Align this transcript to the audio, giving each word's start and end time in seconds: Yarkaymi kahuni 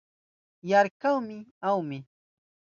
Yarkaymi 0.69 1.37
kahuni 1.61 1.97